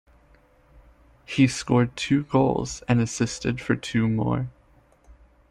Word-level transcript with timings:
He 1.27 1.45
scored 1.47 1.95
two 1.95 2.23
goals 2.23 2.81
and 2.87 2.99
assisted 2.99 3.61
for 3.61 3.75
two 3.75 4.07
more. 4.07 4.49